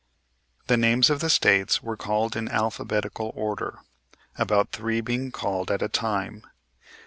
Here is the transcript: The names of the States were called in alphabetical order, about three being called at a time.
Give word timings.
The 0.65 0.77
names 0.77 1.11
of 1.11 1.19
the 1.19 1.29
States 1.29 1.83
were 1.83 1.95
called 1.95 2.35
in 2.35 2.49
alphabetical 2.49 3.31
order, 3.35 3.81
about 4.35 4.71
three 4.71 4.99
being 4.99 5.31
called 5.31 5.69
at 5.69 5.83
a 5.83 5.89
time. 5.89 6.43